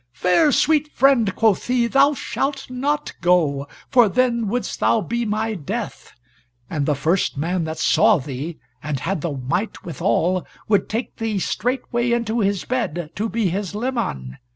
"Fair 0.13 0.51
sweet 0.51 0.91
friend," 0.91 1.35
quoth 1.35 1.67
he, 1.67 1.85
"thou 1.85 2.15
shalt 2.15 2.71
not 2.71 3.13
go, 3.21 3.67
for 3.87 4.09
then 4.09 4.47
wouldst 4.47 4.79
thou 4.79 4.99
be 4.99 5.25
my 5.25 5.53
death. 5.53 6.13
And 6.71 6.87
the 6.87 6.95
first 6.95 7.37
man 7.37 7.65
that 7.65 7.77
saw 7.77 8.17
thee 8.17 8.57
and 8.81 9.01
had 9.01 9.21
the 9.21 9.33
might 9.33 9.83
withal, 9.85 10.47
would 10.67 10.89
take 10.89 11.17
thee 11.17 11.37
straightway 11.37 12.13
into 12.13 12.39
his 12.39 12.65
bed 12.65 13.11
to 13.13 13.29
be 13.29 13.49
his 13.49 13.75
leman. 13.75 14.39